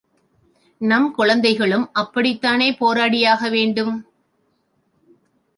நம் 0.81 1.11
குழந்தைகளும் 1.11 1.85
அப்படித்தானே 1.93 2.71
போராடியாக 2.71 3.49
வேண்டும்? 3.49 3.93